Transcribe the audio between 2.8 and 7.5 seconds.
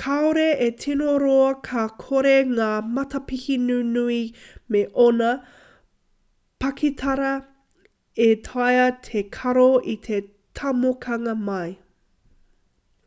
matapihi nunui me ōna pakitara